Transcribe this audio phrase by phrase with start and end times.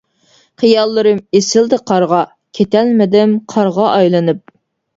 [0.61, 2.23] خىياللىرىم ئېسىلدى قارغا،
[2.59, 4.45] كېتەلمىدىم قارغا ئايلىنىپ.